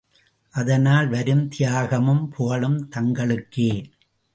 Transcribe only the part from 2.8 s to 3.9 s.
தங்களுக்கே!